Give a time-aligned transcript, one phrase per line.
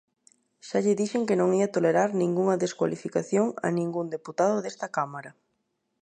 [0.67, 5.31] Xa lle dixen que non ía tolerar ningunha descualificación a ningún deputado desta Cámara.